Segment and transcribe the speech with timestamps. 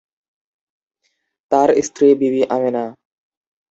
[1.51, 2.83] তার স্ত্রী বিবি আমেনা।